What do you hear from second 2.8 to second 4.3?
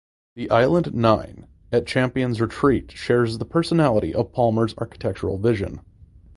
shares the personality